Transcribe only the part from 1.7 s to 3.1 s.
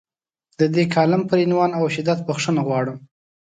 او شدت بخښنه غواړم.